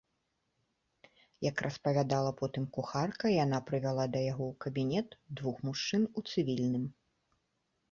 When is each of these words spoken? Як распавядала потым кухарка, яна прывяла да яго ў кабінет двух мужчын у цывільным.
Як 1.49 1.57
распавядала 1.65 2.31
потым 2.39 2.65
кухарка, 2.79 3.25
яна 3.43 3.57
прывяла 3.69 4.05
да 4.17 4.23
яго 4.31 4.43
ў 4.51 4.53
кабінет 4.67 5.09
двух 5.37 5.55
мужчын 5.69 6.03
у 6.17 6.27
цывільным. 6.31 6.83